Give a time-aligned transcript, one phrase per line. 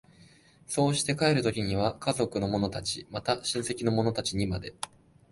[0.65, 4.73] そうして帰る時には家族の者たち、また親戚の者たちにまで、